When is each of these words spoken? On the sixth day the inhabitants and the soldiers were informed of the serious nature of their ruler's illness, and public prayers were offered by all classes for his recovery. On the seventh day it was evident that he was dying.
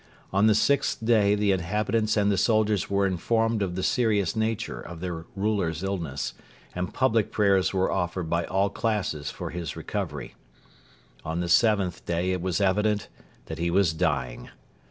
On 0.33 0.47
the 0.47 0.55
sixth 0.55 1.05
day 1.05 1.35
the 1.35 1.51
inhabitants 1.51 2.17
and 2.17 2.31
the 2.31 2.35
soldiers 2.39 2.89
were 2.89 3.05
informed 3.05 3.61
of 3.61 3.75
the 3.75 3.83
serious 3.83 4.35
nature 4.35 4.81
of 4.81 4.99
their 4.99 5.27
ruler's 5.35 5.83
illness, 5.83 6.33
and 6.73 6.91
public 6.91 7.31
prayers 7.31 7.71
were 7.71 7.91
offered 7.91 8.27
by 8.27 8.45
all 8.45 8.71
classes 8.71 9.29
for 9.29 9.51
his 9.51 9.75
recovery. 9.75 10.33
On 11.23 11.39
the 11.39 11.47
seventh 11.47 12.03
day 12.03 12.31
it 12.31 12.41
was 12.41 12.59
evident 12.59 13.09
that 13.45 13.59
he 13.59 13.69
was 13.69 13.93
dying. 13.93 14.49